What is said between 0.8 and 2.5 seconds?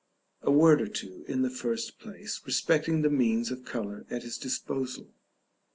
or two, in the first place,